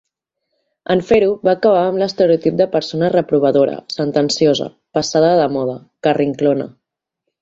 En 0.93 1.03
fer-ho, 1.09 1.27
va 1.49 1.53
acabar 1.57 1.83
amb 1.89 2.01
l'estereotip 2.03 2.57
de 2.61 2.67
persona 2.77 3.11
reprovadora, 3.17 3.75
sentenciosa, 3.99 4.71
passada 4.99 5.31
de 5.43 5.47
moda, 5.59 5.77
carrinclona. 6.09 6.67